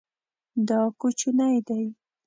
دا 0.67 0.79
کوچنی 0.99 1.49
دی 1.67 1.83